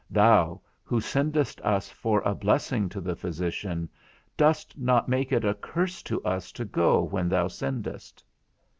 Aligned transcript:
Thou, 0.09 0.59
who 0.81 0.99
sendest 0.99 1.61
us 1.61 1.89
for 1.91 2.21
a 2.21 2.33
blessing 2.33 2.89
to 2.89 2.99
the 2.99 3.15
physician, 3.15 3.87
dost 4.35 4.75
not 4.75 5.07
make 5.07 5.31
it 5.31 5.45
a 5.45 5.53
curse 5.53 6.01
to 6.01 6.19
us 6.23 6.51
to 6.53 6.65
go 6.65 7.03
when 7.03 7.29
thou 7.29 7.47
sendest. 7.47 8.23